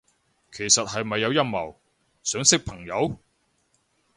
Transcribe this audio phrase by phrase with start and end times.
[0.51, 1.75] 其實係咪有陰謀，
[2.23, 3.19] 想識朋友？